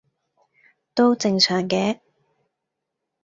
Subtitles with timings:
[0.95, 1.99] 都正常嘅